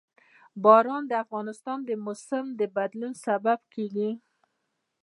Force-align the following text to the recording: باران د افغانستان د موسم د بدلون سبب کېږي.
باران 0.63 1.03
د 1.07 1.13
افغانستان 1.23 1.77
د 1.85 1.89
موسم 2.05 2.45
د 2.59 2.61
بدلون 2.75 3.13
سبب 3.25 3.59
کېږي. 3.73 4.11